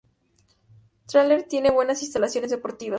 [1.05, 2.89] Tralee tiene buenas instalaciones deportivas.